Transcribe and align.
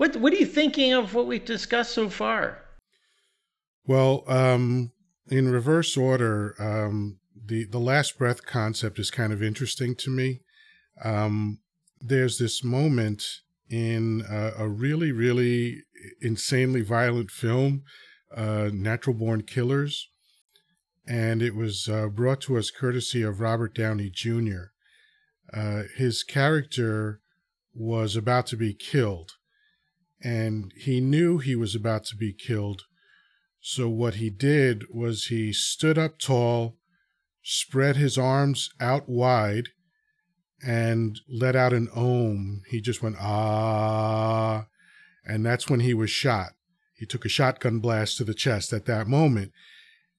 What 0.00 0.16
What 0.16 0.32
are 0.32 0.36
you 0.36 0.46
thinking 0.46 0.94
of 0.94 1.12
what 1.12 1.26
we've 1.26 1.44
discussed 1.44 1.92
so 1.92 2.08
far? 2.08 2.62
Well, 3.86 4.24
um, 4.28 4.92
in 5.28 5.50
reverse 5.50 5.94
order, 5.94 6.54
um, 6.58 7.18
the 7.36 7.66
the 7.66 7.78
last 7.78 8.16
breath 8.16 8.46
concept 8.46 8.98
is 8.98 9.10
kind 9.10 9.30
of 9.30 9.42
interesting 9.42 9.94
to 9.96 10.08
me. 10.08 10.40
Um, 11.04 11.58
there's 12.00 12.38
this 12.38 12.64
moment 12.64 13.22
in 13.68 14.24
a, 14.26 14.52
a 14.60 14.68
really, 14.70 15.12
really 15.12 15.82
insanely 16.22 16.80
violent 16.80 17.30
film, 17.30 17.82
uh, 18.34 18.70
Natural 18.72 19.14
Born 19.14 19.42
Killers, 19.42 20.08
and 21.06 21.42
it 21.42 21.54
was 21.54 21.90
uh, 21.90 22.06
brought 22.06 22.40
to 22.42 22.56
us 22.56 22.70
courtesy 22.70 23.20
of 23.20 23.38
Robert 23.38 23.74
Downey 23.74 24.08
Jr. 24.08 24.72
Uh, 25.52 25.82
his 25.94 26.22
character 26.22 27.20
was 27.74 28.16
about 28.16 28.46
to 28.46 28.56
be 28.56 28.72
killed, 28.72 29.32
and 30.22 30.72
he 30.76 31.00
knew 31.00 31.38
he 31.38 31.56
was 31.56 31.74
about 31.74 32.04
to 32.06 32.16
be 32.16 32.32
killed. 32.32 32.82
So, 33.60 33.88
what 33.88 34.14
he 34.14 34.30
did 34.30 34.84
was 34.92 35.26
he 35.26 35.52
stood 35.52 35.98
up 35.98 36.18
tall, 36.18 36.76
spread 37.42 37.96
his 37.96 38.16
arms 38.16 38.70
out 38.80 39.08
wide, 39.08 39.68
and 40.62 41.18
let 41.28 41.56
out 41.56 41.72
an 41.72 41.88
ohm. 41.94 42.62
He 42.68 42.80
just 42.80 43.02
went, 43.02 43.16
ah, 43.20 44.66
and 45.24 45.44
that's 45.44 45.68
when 45.68 45.80
he 45.80 45.94
was 45.94 46.10
shot. 46.10 46.52
He 46.94 47.06
took 47.06 47.24
a 47.24 47.30
shotgun 47.30 47.78
blast 47.78 48.18
to 48.18 48.24
the 48.24 48.34
chest 48.34 48.72
at 48.72 48.86
that 48.86 49.06
moment. 49.06 49.52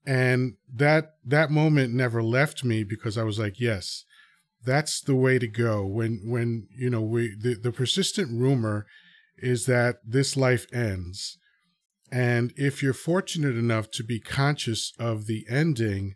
And 0.05 0.55
that 0.73 1.13
that 1.23 1.51
moment 1.51 1.93
never 1.93 2.23
left 2.23 2.63
me 2.63 2.83
because 2.83 3.19
I 3.19 3.23
was 3.23 3.37
like, 3.37 3.59
yes, 3.59 4.03
that's 4.65 4.99
the 4.99 5.15
way 5.15 5.37
to 5.37 5.47
go. 5.47 5.85
When 5.85 6.21
when 6.25 6.67
you 6.75 6.89
know 6.89 7.01
we 7.01 7.35
the, 7.39 7.53
the 7.53 7.71
persistent 7.71 8.31
rumor 8.31 8.87
is 9.37 9.65
that 9.65 9.97
this 10.05 10.37
life 10.37 10.65
ends. 10.73 11.37
And 12.11 12.53
if 12.57 12.83
you're 12.83 12.93
fortunate 12.93 13.55
enough 13.55 13.89
to 13.91 14.03
be 14.03 14.19
conscious 14.19 14.91
of 14.99 15.27
the 15.27 15.45
ending, 15.49 16.15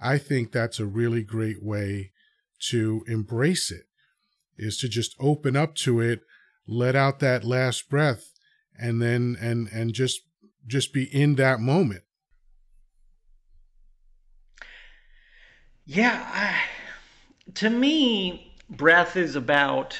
I 0.00 0.18
think 0.18 0.52
that's 0.52 0.80
a 0.80 0.86
really 0.86 1.22
great 1.22 1.62
way 1.62 2.12
to 2.70 3.04
embrace 3.06 3.70
it, 3.70 3.84
is 4.56 4.78
to 4.78 4.88
just 4.88 5.14
open 5.20 5.56
up 5.56 5.74
to 5.76 6.00
it, 6.00 6.20
let 6.66 6.96
out 6.96 7.20
that 7.20 7.44
last 7.44 7.90
breath, 7.90 8.32
and 8.78 9.02
then 9.02 9.36
and 9.40 9.68
and 9.68 9.92
just 9.92 10.22
just 10.66 10.92
be 10.92 11.04
in 11.04 11.34
that 11.34 11.60
moment. 11.60 12.02
Yeah, 15.84 16.26
I, 16.32 17.52
to 17.54 17.68
me, 17.68 18.56
breath 18.70 19.16
is 19.16 19.36
about 19.36 19.98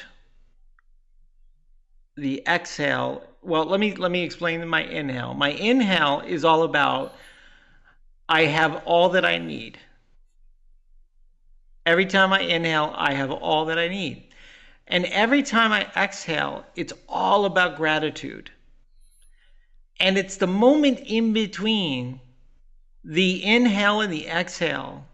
the 2.17 2.43
exhale. 2.47 3.23
Well, 3.43 3.65
let 3.65 3.81
me 3.81 3.95
let 3.95 4.11
me 4.11 4.23
explain 4.23 4.67
my 4.67 4.83
inhale. 4.83 5.35
My 5.35 5.51
inhale 5.51 6.21
is 6.27 6.45
all 6.45 6.63
about 6.63 7.15
I 8.29 8.47
have 8.47 8.83
all 8.85 9.11
that 9.11 9.25
I 9.25 9.39
need. 9.39 9.79
Every 11.87 12.07
time 12.07 12.33
I 12.33 12.41
inhale, 12.41 12.93
I 12.97 13.13
have 13.13 13.31
all 13.31 13.67
that 13.67 13.79
I 13.79 13.89
need. 13.89 14.25
And 14.87 15.05
every 15.07 15.43
time 15.43 15.73
I 15.73 15.87
exhale, 15.97 16.65
it's 16.77 16.93
all 17.09 17.45
about 17.45 17.77
gratitude. 17.77 18.51
And 20.01 20.17
it's 20.17 20.37
the 20.37 20.47
moment 20.47 21.01
in 21.01 21.33
between 21.33 22.21
the 23.05 23.45
inhale 23.45 24.01
and 24.01 24.13
the 24.13 24.27
exhale 24.27 25.07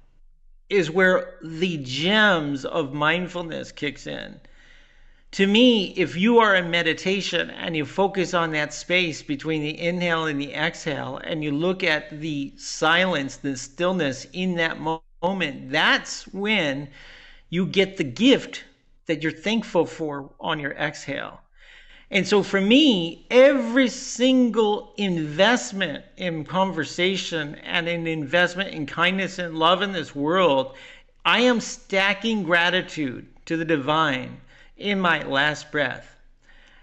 is 0.69 0.91
where 0.91 1.35
the 1.43 1.79
gems 1.79 2.65
of 2.65 2.93
mindfulness 2.93 3.73
kicks 3.73 4.07
in. 4.07 4.41
To 5.33 5.47
me, 5.47 5.95
if 5.97 6.17
you 6.17 6.41
are 6.41 6.57
in 6.57 6.73
meditation 6.73 7.51
and 7.51 7.77
you 7.77 7.85
focus 7.85 8.35
on 8.35 8.51
that 8.51 8.75
space 8.75 9.23
between 9.23 9.63
the 9.63 9.81
inhale 9.81 10.27
and 10.27 10.41
the 10.41 10.53
exhale, 10.53 11.21
and 11.23 11.45
you 11.45 11.53
look 11.53 11.85
at 11.85 12.21
the 12.21 12.53
silence, 12.57 13.37
the 13.37 13.57
stillness 13.57 14.27
in 14.33 14.57
that 14.57 14.79
moment, 15.23 15.71
that's 15.71 16.27
when 16.29 16.89
you 17.49 17.65
get 17.65 17.97
the 17.97 18.03
gift 18.05 18.65
that 19.07 19.23
you're 19.23 19.31
thankful 19.31 19.87
for 19.87 20.31
on 20.41 20.59
your 20.59 20.73
exhale. 20.73 21.41
And 22.11 22.27
so 22.27 22.43
for 22.43 22.61
me, 22.61 23.25
every 23.31 23.89
single 23.89 24.93
investment 24.97 26.05
in 26.17 26.45
conversation 26.45 27.55
and 27.63 27.87
an 27.87 28.09
investment 28.09 28.75
in 28.75 28.85
kindness 28.85 29.39
and 29.39 29.57
love 29.57 29.81
in 29.81 29.93
this 29.93 30.13
world, 30.13 30.75
I 31.25 31.43
am 31.43 31.61
stacking 31.61 32.43
gratitude 32.43 33.29
to 33.47 33.57
the 33.57 33.65
divine 33.65 34.41
in 34.81 34.99
my 34.99 35.23
last 35.23 35.71
breath. 35.71 36.17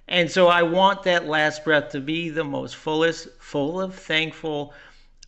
And 0.07 0.31
so 0.31 0.47
I 0.47 0.63
want 0.63 1.03
that 1.03 1.27
last 1.27 1.65
breath 1.65 1.91
to 1.91 1.99
be 1.99 2.29
the 2.29 2.43
most 2.43 2.77
fullest, 2.77 3.27
full 3.39 3.81
of 3.81 3.95
thankful 3.95 4.73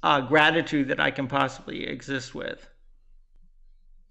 uh, 0.04 0.22
gratitude 0.22 0.88
that 0.88 1.00
I 1.00 1.12
can 1.12 1.28
possibly 1.28 1.86
exist 1.86 2.34
with. 2.34 2.66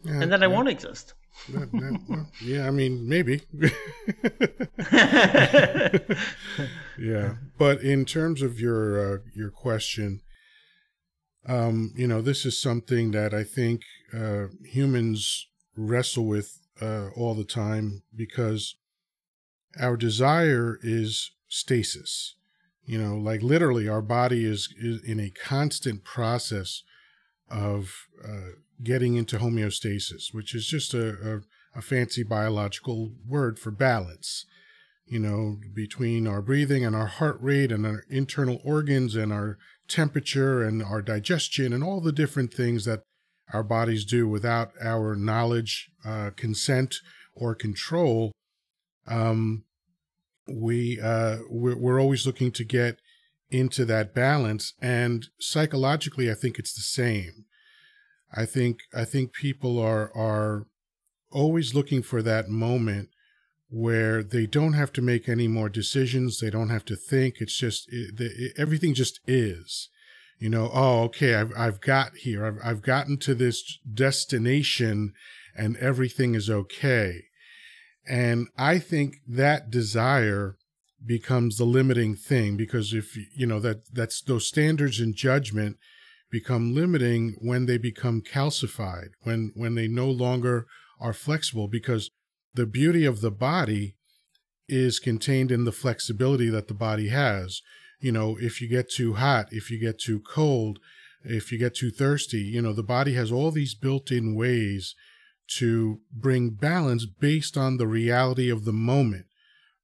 Yeah, 0.04 0.20
and 0.20 0.30
then 0.30 0.42
I 0.42 0.46
won't 0.46 0.68
exist. 0.68 1.14
That, 1.50 1.72
that, 1.72 2.00
well, 2.08 2.26
yeah, 2.42 2.66
I 2.66 2.70
mean, 2.70 3.08
maybe. 3.08 3.42
yeah, 6.98 7.34
but 7.56 7.80
in 7.80 8.04
terms 8.04 8.42
of 8.42 8.60
your 8.60 9.14
uh, 9.14 9.18
your 9.34 9.50
question, 9.50 10.20
um, 11.46 11.92
you 11.96 12.06
know, 12.06 12.20
this 12.20 12.44
is 12.44 12.60
something 12.60 13.12
that 13.12 13.32
I 13.32 13.44
think 13.44 13.82
uh, 14.12 14.46
humans 14.64 15.46
wrestle 15.76 16.26
with 16.26 16.58
uh, 16.80 17.08
all 17.16 17.34
the 17.34 17.44
time 17.44 18.02
because 18.14 18.76
our 19.80 19.96
desire 19.96 20.78
is 20.82 21.32
stasis. 21.48 22.34
You 22.84 22.98
know, 22.98 23.16
like 23.16 23.42
literally, 23.42 23.88
our 23.88 24.00
body 24.00 24.44
is, 24.44 24.72
is 24.78 25.02
in 25.04 25.20
a 25.20 25.30
constant 25.30 26.04
process 26.04 26.82
of 27.50 28.06
uh, 28.24 28.52
getting 28.82 29.14
into 29.14 29.38
homeostasis, 29.38 30.32
which 30.32 30.54
is 30.54 30.66
just 30.66 30.94
a, 30.94 31.08
a, 31.74 31.78
a 31.78 31.82
fancy 31.82 32.22
biological 32.22 33.12
word 33.26 33.58
for 33.58 33.70
balance. 33.70 34.46
You 35.06 35.18
know, 35.18 35.56
between 35.74 36.26
our 36.26 36.42
breathing 36.42 36.84
and 36.84 36.94
our 36.94 37.06
heart 37.06 37.38
rate 37.40 37.72
and 37.72 37.86
our 37.86 38.04
internal 38.10 38.60
organs 38.64 39.16
and 39.16 39.32
our 39.32 39.58
temperature 39.88 40.62
and 40.62 40.82
our 40.82 41.00
digestion 41.00 41.72
and 41.72 41.82
all 41.82 42.00
the 42.00 42.12
different 42.12 42.52
things 42.52 42.84
that 42.84 43.02
our 43.52 43.62
bodies 43.62 44.04
do 44.04 44.28
without 44.28 44.72
our 44.82 45.16
knowledge, 45.16 45.90
uh, 46.04 46.30
consent, 46.36 46.96
or 47.34 47.54
control. 47.54 48.32
Um, 49.06 49.64
we 50.46 51.00
uh, 51.00 51.38
we're, 51.50 51.76
we're 51.76 52.00
always 52.00 52.26
looking 52.26 52.52
to 52.52 52.64
get 52.64 52.98
into 53.50 53.84
that 53.86 54.14
balance, 54.14 54.74
and 54.80 55.26
psychologically, 55.38 56.30
I 56.30 56.34
think 56.34 56.58
it's 56.58 56.74
the 56.74 56.82
same. 56.82 57.44
I 58.34 58.44
think 58.44 58.80
I 58.94 59.04
think 59.04 59.32
people 59.32 59.78
are 59.78 60.10
are 60.14 60.66
always 61.30 61.74
looking 61.74 62.02
for 62.02 62.22
that 62.22 62.48
moment 62.48 63.08
where 63.70 64.22
they 64.22 64.46
don't 64.46 64.72
have 64.72 64.92
to 64.94 65.02
make 65.02 65.28
any 65.28 65.46
more 65.46 65.68
decisions. 65.68 66.40
They 66.40 66.50
don't 66.50 66.70
have 66.70 66.84
to 66.86 66.96
think. 66.96 67.36
It's 67.40 67.56
just 67.56 67.86
it, 67.92 68.18
it, 68.18 68.52
everything 68.56 68.94
just 68.94 69.20
is. 69.26 69.88
You 70.38 70.50
know, 70.50 70.70
oh, 70.72 71.02
okay, 71.04 71.34
I've 71.34 71.52
I've 71.56 71.80
got 71.80 72.16
here. 72.18 72.46
I've 72.46 72.58
I've 72.62 72.82
gotten 72.82 73.18
to 73.18 73.34
this 73.34 73.78
destination, 73.92 75.12
and 75.56 75.76
everything 75.78 76.34
is 76.34 76.48
okay. 76.48 77.24
And 78.08 78.48
I 78.56 78.78
think 78.78 79.16
that 79.26 79.70
desire 79.70 80.56
becomes 81.04 81.56
the 81.56 81.64
limiting 81.64 82.14
thing 82.14 82.56
because 82.56 82.92
if 82.92 83.16
you 83.36 83.46
know 83.46 83.60
that 83.60 83.92
that's 83.92 84.22
those 84.22 84.46
standards 84.46 85.00
and 85.00 85.14
judgment 85.14 85.76
become 86.30 86.74
limiting 86.74 87.36
when 87.40 87.66
they 87.66 87.78
become 87.78 88.22
calcified, 88.22 89.08
when 89.22 89.50
when 89.54 89.74
they 89.74 89.88
no 89.88 90.08
longer 90.08 90.66
are 91.00 91.12
flexible 91.12 91.68
because 91.68 92.10
the 92.54 92.66
beauty 92.66 93.04
of 93.04 93.20
the 93.20 93.30
body 93.30 93.96
is 94.68 94.98
contained 94.98 95.50
in 95.50 95.64
the 95.64 95.72
flexibility 95.72 96.48
that 96.50 96.68
the 96.68 96.74
body 96.74 97.08
has. 97.08 97.62
You 98.00 98.12
know, 98.12 98.36
if 98.40 98.60
you 98.60 98.68
get 98.68 98.90
too 98.90 99.14
hot, 99.14 99.48
if 99.50 99.70
you 99.70 99.78
get 99.78 99.98
too 99.98 100.20
cold, 100.20 100.78
if 101.24 101.50
you 101.50 101.58
get 101.58 101.74
too 101.74 101.90
thirsty, 101.90 102.38
you 102.38 102.62
know, 102.62 102.72
the 102.72 102.82
body 102.82 103.14
has 103.14 103.32
all 103.32 103.50
these 103.50 103.74
built 103.74 104.10
in 104.10 104.34
ways 104.34 104.94
to 105.58 106.00
bring 106.12 106.50
balance 106.50 107.06
based 107.06 107.56
on 107.56 107.76
the 107.76 107.86
reality 107.86 108.50
of 108.50 108.64
the 108.64 108.72
moment, 108.72 109.26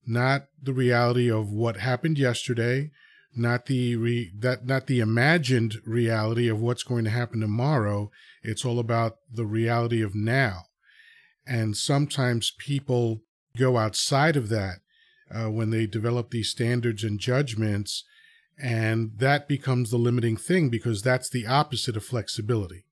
not 0.07 0.45
the 0.63 0.73
reality 0.73 1.31
of 1.31 1.51
what 1.51 1.79
happened 1.79 2.19
yesterday, 2.19 2.91
not 3.35 3.67
the 3.67 3.97
re, 3.97 4.31
that 4.39 4.65
not 4.65 4.87
the 4.87 5.01
imagined 5.01 5.77
reality 5.85 6.49
of 6.49 6.61
what's 6.61 6.85
going 6.85 7.05
to 7.05 7.11
happen 7.11 7.41
tomorrow. 7.41 8.11
It's 8.43 8.65
all 8.65 8.79
about 8.79 9.17
the 9.33 9.47
reality 9.47 10.03
of 10.03 10.15
now. 10.15 10.67
And 11.47 11.77
sometimes 11.77 12.53
people 12.59 13.23
go 13.57 13.77
outside 13.77 14.37
of 14.37 14.49
that 14.51 14.79
uh, 15.35 15.51
when 15.51 15.71
they 15.71 15.87
develop 15.87 16.31
these 16.31 16.51
standards 16.51 17.03
and 17.03 17.19
judgments, 17.19 18.05
and 18.63 19.13
that 19.17 19.49
becomes 19.49 19.91
the 19.91 19.97
limiting 19.97 20.37
thing 20.37 20.69
because 20.69 21.03
that's 21.03 21.29
the 21.29 21.47
opposite 21.47 21.97
of 21.97 22.05
flexibility. 22.05 22.85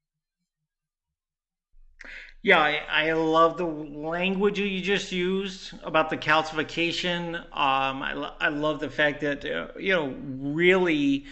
Yeah, 2.45 2.59
I, 2.59 2.81
I 2.91 3.13
love 3.13 3.57
the 3.57 3.67
language 3.67 4.59
you 4.59 4.81
just 4.81 5.13
used 5.13 5.75
about 5.85 6.11
the 6.11 6.17
calcification. 6.17 7.37
Um, 7.37 8.03
I, 8.03 8.33
I 8.41 8.49
love 8.49 8.81
the 8.81 8.91
fact 8.91 9.21
that, 9.21 9.45
uh, 9.45 9.69
you 9.79 9.93
know, 9.93 10.13
really 10.27 11.25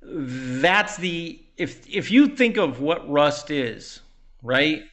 that's 0.00 0.96
the, 0.96 1.38
if, 1.58 1.86
if 1.86 2.10
you 2.10 2.28
think 2.28 2.56
of 2.56 2.80
what 2.80 3.06
rust 3.10 3.50
is, 3.50 4.00
right? 4.42 4.84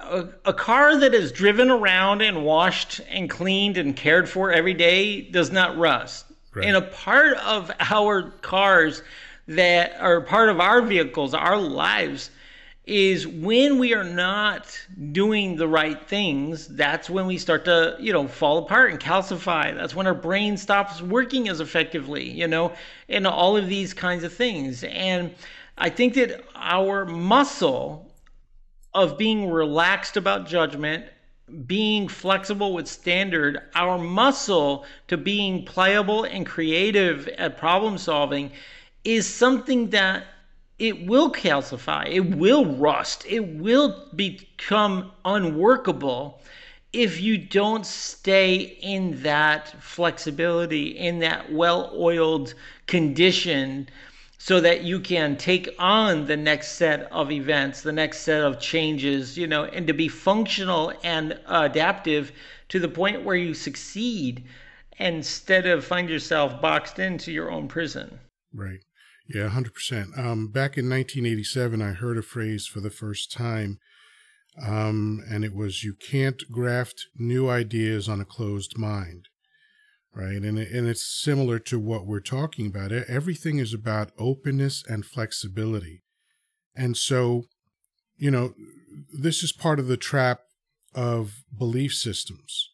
A, 0.00 0.28
a 0.44 0.52
car 0.52 0.98
that 0.98 1.14
is 1.14 1.32
driven 1.32 1.70
around 1.70 2.22
and 2.22 2.44
washed 2.44 3.00
and 3.08 3.30
cleaned 3.30 3.76
and 3.76 3.96
cared 3.96 4.28
for 4.28 4.52
every 4.52 4.74
day 4.74 5.22
does 5.22 5.50
not 5.50 5.76
rust. 5.76 6.26
Right. 6.54 6.66
And 6.66 6.76
a 6.76 6.82
part 6.82 7.36
of 7.38 7.70
our 7.80 8.30
cars 8.42 9.02
that 9.48 9.96
are 10.00 10.20
part 10.20 10.48
of 10.48 10.60
our 10.60 10.82
vehicles, 10.82 11.34
our 11.34 11.56
lives, 11.56 12.30
is 12.86 13.26
when 13.26 13.78
we 13.78 13.94
are 13.94 14.04
not 14.04 14.78
doing 15.12 15.56
the 15.56 15.66
right 15.66 16.06
things 16.06 16.66
that's 16.68 17.08
when 17.08 17.26
we 17.26 17.38
start 17.38 17.64
to 17.64 17.96
you 17.98 18.12
know 18.12 18.28
fall 18.28 18.58
apart 18.58 18.90
and 18.90 19.00
calcify 19.00 19.74
that's 19.74 19.94
when 19.94 20.06
our 20.06 20.14
brain 20.14 20.54
stops 20.54 21.00
working 21.00 21.48
as 21.48 21.60
effectively 21.60 22.28
you 22.28 22.46
know 22.46 22.70
and 23.08 23.26
all 23.26 23.56
of 23.56 23.68
these 23.68 23.94
kinds 23.94 24.22
of 24.22 24.30
things 24.30 24.84
and 24.84 25.34
i 25.78 25.88
think 25.88 26.12
that 26.12 26.44
our 26.56 27.06
muscle 27.06 28.03
of 28.94 29.18
being 29.18 29.50
relaxed 29.50 30.16
about 30.16 30.46
judgment 30.46 31.04
being 31.66 32.08
flexible 32.08 32.72
with 32.72 32.88
standard 32.88 33.60
our 33.74 33.98
muscle 33.98 34.84
to 35.08 35.16
being 35.16 35.64
pliable 35.64 36.24
and 36.24 36.46
creative 36.46 37.28
at 37.28 37.58
problem 37.58 37.98
solving 37.98 38.50
is 39.04 39.26
something 39.26 39.90
that 39.90 40.24
it 40.78 41.06
will 41.06 41.30
calcify, 41.30 42.06
it 42.08 42.34
will 42.36 42.64
rust, 42.76 43.24
it 43.28 43.40
will 43.40 44.08
become 44.16 45.12
unworkable 45.24 46.40
if 46.92 47.20
you 47.20 47.36
don't 47.36 47.84
stay 47.86 48.56
in 48.80 49.22
that 49.22 49.82
flexibility, 49.82 50.96
in 50.96 51.18
that 51.18 51.52
well 51.52 51.92
oiled 51.94 52.54
condition, 52.86 53.88
so 54.44 54.60
that 54.60 54.84
you 54.84 55.00
can 55.00 55.38
take 55.38 55.74
on 55.78 56.26
the 56.26 56.36
next 56.36 56.72
set 56.72 57.10
of 57.10 57.32
events, 57.32 57.80
the 57.80 57.90
next 57.90 58.18
set 58.18 58.42
of 58.42 58.60
changes, 58.60 59.38
you 59.38 59.46
know, 59.46 59.64
and 59.64 59.86
to 59.86 59.94
be 59.94 60.06
functional 60.06 60.92
and 61.02 61.40
adaptive 61.46 62.30
to 62.68 62.78
the 62.78 62.86
point 62.86 63.24
where 63.24 63.36
you 63.36 63.54
succeed 63.54 64.44
instead 64.98 65.66
of 65.66 65.82
find 65.82 66.10
yourself 66.10 66.60
boxed 66.60 66.98
into 66.98 67.32
your 67.32 67.50
own 67.50 67.68
prison. 67.68 68.20
Right. 68.52 68.80
Yeah, 69.34 69.48
100%. 69.48 70.18
Um, 70.18 70.48
back 70.48 70.76
in 70.76 70.90
1987, 70.90 71.80
I 71.80 71.92
heard 71.92 72.18
a 72.18 72.22
phrase 72.22 72.66
for 72.66 72.80
the 72.80 72.90
first 72.90 73.32
time, 73.32 73.78
um, 74.62 75.22
and 75.26 75.42
it 75.42 75.54
was, 75.54 75.82
You 75.84 75.94
can't 75.94 76.42
graft 76.50 77.06
new 77.16 77.48
ideas 77.48 78.10
on 78.10 78.20
a 78.20 78.26
closed 78.26 78.76
mind. 78.76 79.24
Right. 80.14 80.42
And, 80.42 80.58
and 80.58 80.86
it's 80.86 81.04
similar 81.04 81.58
to 81.60 81.78
what 81.78 82.06
we're 82.06 82.20
talking 82.20 82.68
about. 82.68 82.92
Everything 82.92 83.58
is 83.58 83.74
about 83.74 84.12
openness 84.16 84.84
and 84.86 85.04
flexibility. 85.04 86.02
And 86.76 86.96
so, 86.96 87.44
you 88.16 88.30
know, 88.30 88.54
this 89.12 89.42
is 89.42 89.50
part 89.50 89.80
of 89.80 89.88
the 89.88 89.96
trap 89.96 90.40
of 90.94 91.42
belief 91.56 91.92
systems 91.92 92.70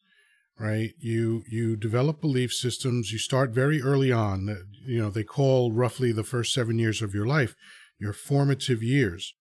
right? 0.61 0.91
You 0.99 1.43
you 1.49 1.75
develop 1.75 2.21
belief 2.21 2.53
systems. 2.53 3.11
You 3.11 3.19
start 3.19 3.51
very 3.51 3.81
early 3.81 4.13
on. 4.13 4.49
Uh, 4.51 4.57
you 4.85 5.01
know 5.01 5.09
they 5.09 5.25
call 5.25 5.73
roughly 5.73 6.13
the 6.13 6.23
first 6.23 6.53
seven 6.53 6.79
years 6.79 7.01
of 7.01 7.15
your 7.15 7.27
life 7.27 7.57
your 7.99 8.13
formative 8.15 8.83
years, 8.83 9.35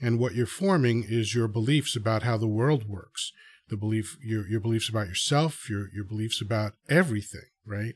and 0.00 0.18
what 0.18 0.34
you're 0.34 0.46
forming 0.46 1.04
is 1.06 1.34
your 1.34 1.48
beliefs 1.48 1.96
about 1.96 2.22
how 2.22 2.36
the 2.36 2.46
world 2.46 2.88
works, 2.88 3.32
the 3.68 3.76
belief 3.76 4.16
your 4.22 4.48
your 4.48 4.60
beliefs 4.60 4.88
about 4.88 5.08
yourself, 5.08 5.68
your 5.68 5.88
your 5.94 6.04
beliefs 6.04 6.40
about 6.40 6.72
everything, 6.88 7.48
right? 7.66 7.94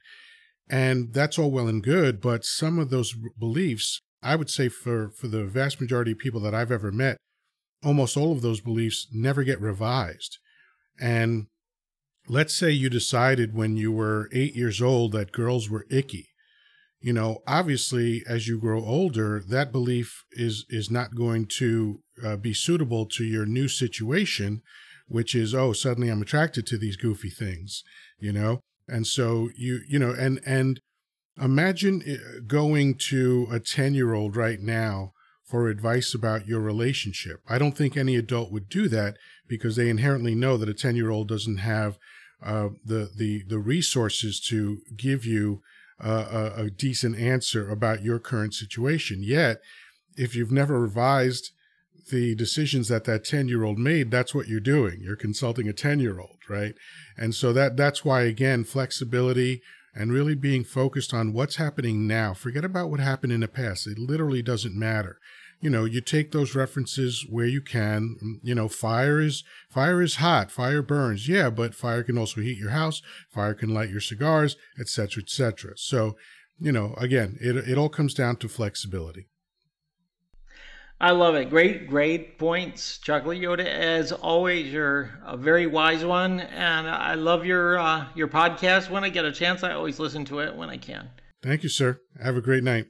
And 0.69 1.13
that's 1.15 1.39
all 1.39 1.51
well 1.51 1.69
and 1.69 1.83
good, 1.83 2.21
but 2.21 2.45
some 2.45 2.79
of 2.79 2.91
those 2.91 3.15
beliefs, 3.39 4.01
I 4.23 4.37
would 4.37 4.51
say 4.51 4.69
for 4.69 5.11
for 5.11 5.29
the 5.29 5.45
vast 5.45 5.81
majority 5.81 6.13
of 6.13 6.19
people 6.19 6.41
that 6.41 6.55
I've 6.55 6.73
ever 6.73 6.93
met, 6.93 7.17
almost 7.85 8.17
all 8.17 8.33
of 8.33 8.43
those 8.43 8.61
beliefs 8.61 9.07
never 9.13 9.45
get 9.45 9.61
revised. 9.61 10.39
And 11.01 11.47
let's 12.29 12.55
say 12.55 12.71
you 12.71 12.91
decided 12.91 13.55
when 13.55 13.77
you 13.77 13.93
were 13.93 14.29
eight 14.33 14.55
years 14.55 14.83
old 14.83 15.13
that 15.13 15.33
girls 15.33 15.71
were 15.71 15.87
icky 15.91 16.29
you 17.01 17.13
know 17.13 17.39
obviously 17.47 18.23
as 18.29 18.49
you 18.49 18.59
grow 18.59 18.85
older 18.85 19.43
that 19.49 19.73
belief 19.73 20.25
is 20.33 20.65
is 20.69 20.91
not 20.91 21.15
going 21.15 21.47
to 21.47 22.01
uh, 22.25 22.37
be 22.37 22.53
suitable 22.53 23.07
to 23.07 23.25
your 23.25 23.47
new 23.47 23.69
situation 23.69 24.63
which 25.09 25.35
is 25.35 25.55
oh 25.55 25.73
suddenly 25.73 26.09
i'm 26.09 26.23
attracted 26.23 26.67
to 26.67 26.79
these 26.79 26.97
goofy 26.97 27.31
things 27.31 27.83
you 28.19 28.33
know 28.33 28.61
and 28.87 29.07
so 29.07 29.51
you 29.57 29.81
you 29.89 29.99
know 29.99 30.11
and 30.11 30.41
and 30.47 30.81
imagine 31.41 32.03
uh, 32.09 32.41
going 32.47 32.95
to 32.95 33.47
a 33.51 33.61
10 33.61 33.95
year 33.95 34.15
old 34.15 34.37
right 34.37 34.61
now 34.61 35.13
for 35.45 35.69
advice 35.69 36.15
about 36.15 36.47
your 36.47 36.61
relationship 36.61 37.41
i 37.49 37.59
don't 37.59 37.77
think 37.77 37.97
any 37.97 38.17
adult 38.17 38.53
would 38.53 38.69
do 38.69 38.89
that 38.89 39.17
because 39.49 39.77
they 39.77 39.89
inherently 39.89 40.35
know 40.35 40.57
that 40.57 40.69
a 40.69 40.75
10 40.75 40.97
year 40.97 41.11
old 41.11 41.29
doesn't 41.29 41.59
have 41.59 41.99
uh, 42.43 42.69
the 42.85 43.11
the 43.17 43.43
the 43.49 43.59
resources 43.59 44.41
to 44.41 44.79
give 44.97 45.25
you 45.25 45.61
uh, 46.01 46.53
a, 46.57 46.63
a 46.63 46.71
decent 46.71 47.19
answer 47.19 47.69
about 47.69 48.03
your 48.03 48.19
current 48.19 48.55
situation. 48.55 49.23
Yet, 49.23 49.61
if 50.17 50.35
you've 50.35 50.53
never 50.53 50.81
revised 50.81 51.51
the 52.11 52.35
decisions 52.35 52.89
that 52.89 53.05
that 53.05 53.25
10 53.25 53.49
year 53.49 53.65
old 53.65 53.79
made 53.79 54.11
that's 54.11 54.35
what 54.35 54.49
you're 54.49 54.61
doing. 54.61 55.01
You're 55.03 55.17
consulting 55.17 55.69
a 55.69 55.73
10 55.73 56.01
year 56.01 56.21
old 56.21 56.39
right? 56.49 56.75
And 57.17 57.35
so 57.35 57.53
that 57.53 57.77
that's 57.77 58.05
why 58.05 58.23
again 58.23 58.65
flexibility 58.65 59.63
and 59.95 60.13
really 60.13 60.35
being 60.35 60.65
focused 60.65 61.13
on 61.13 61.33
what's 61.33 61.57
happening 61.57 62.07
now. 62.07 62.35
Forget 62.35 62.65
about 62.65 62.91
what 62.91 63.01
happened 63.01 63.33
in 63.33 63.41
the 63.41 63.49
past. 63.49 63.87
It 63.87 63.99
literally 63.99 64.43
doesn't 64.43 64.79
matter. 64.79 65.19
You 65.61 65.71
know 65.71 65.85
you 65.85 66.01
take 66.01 66.31
those 66.31 66.55
references 66.55 67.27
where 67.29 67.47
you 67.47 67.61
can. 67.61 68.17
Mm, 68.23 68.35
you 68.43 68.55
know 68.55 68.69
fire 68.69 69.21
is 69.21 69.45
fire 69.69 70.01
is 70.01 70.17
hot. 70.17 70.51
Fire 70.51 70.83
burns. 70.83 71.29
Yeah 71.29 71.51
but 71.51 71.75
fire 71.75 72.03
can 72.03 72.17
also 72.17 72.41
heat 72.41 72.59
your 72.59 72.71
house. 72.71 73.03
Fire 73.29 73.55
can 73.55 73.75
light 73.75 73.91
your 73.91 74.01
cigars 74.01 74.57
etc 74.79 75.23
etc 75.23 75.73
so 75.77 76.17
you 76.61 76.73
know 76.73 76.95
again 76.97 77.37
it, 77.41 77.57
it 77.57 77.79
all 77.79 77.89
comes 77.89 78.15
down 78.15 78.37
to 78.37 78.49
flexibility 78.49 79.27
I 81.01 81.13
love 81.13 81.37
it. 81.37 81.49
Great, 81.49 81.87
great 81.87 82.39
points, 82.39 82.99
Chocolate 82.99 83.41
Yoddah. 83.41 83.65
As 83.65 84.11
always, 84.11 84.73
you're 84.73 85.17
a 85.25 85.37
very 85.37 85.67
wise 85.69 86.05
one, 86.05 86.41
and 86.41 86.89
I 86.89 87.15
love 87.15 87.47
your 87.47 87.79
uh, 87.79 88.07
your 88.17 88.27
podcast. 88.27 88.91
When 88.91 89.05
I 89.05 89.09
get 89.09 89.25
a 89.25 89.31
chance, 89.31 89.63
I 89.63 89.73
always 89.73 90.01
listen 90.01 90.25
to 90.25 90.41
it 90.41 90.57
when 90.57 90.71
I 90.71 90.77
can. 90.77 91.09
Thank 91.41 91.63
you, 91.63 91.69
sir. 91.69 92.01
Have 92.21 92.37
a 92.37 92.41
great 92.41 92.65
night. 92.65 92.87